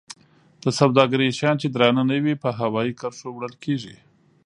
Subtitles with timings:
[0.63, 3.95] د سوداګرۍ شیان چې درانه نه وي په هوایي کرښو وړل کیږي.